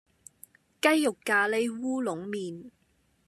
[0.81, 2.71] 雞肉咖哩烏龍麵